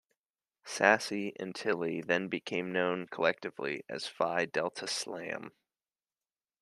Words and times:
Sassi 0.65 1.31
and 1.39 1.53
Tilly 1.53 2.01
then 2.01 2.27
became 2.27 2.71
known 2.73 3.05
collectively 3.05 3.83
as 3.87 4.07
"Phi 4.07 4.45
Delta 4.45 4.87
Slam". 4.87 5.51